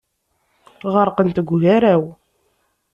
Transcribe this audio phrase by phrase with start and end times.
[0.93, 2.03] Ɣerqent deg ugaraw.